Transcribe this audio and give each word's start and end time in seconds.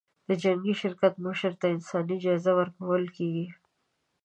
د 0.27 0.29
جنګي 0.43 0.73
شرکت 0.81 1.13
مشر 1.25 1.51
ته 1.61 1.65
انساني 1.75 2.17
جایزه 2.25 2.51
ورکول 2.59 3.03
کېږي. 3.15 3.47